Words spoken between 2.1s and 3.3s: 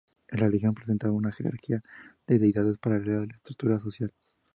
de deidades paralela a